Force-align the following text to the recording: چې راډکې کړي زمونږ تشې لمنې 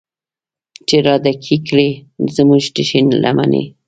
چې 0.87 0.95
راډکې 1.05 1.55
کړي 1.67 1.89
زمونږ 2.35 2.63
تشې 2.75 2.99
لمنې 3.23 3.63